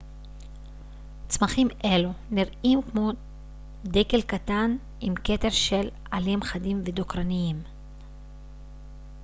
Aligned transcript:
צמחים 1.27 1.67
אלו 1.85 2.09
נראים 2.31 2.81
כמו 2.91 3.11
דקל 3.85 4.21
קטן 4.21 4.77
עם 5.01 5.13
כתר 5.23 5.49
של 5.49 5.89
עלים 6.11 6.43
חדים 6.43 6.81
ודוקרניים 6.85 7.63